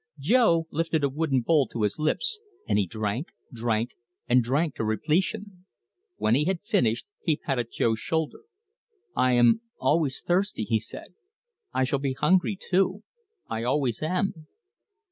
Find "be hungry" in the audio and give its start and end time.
11.99-12.57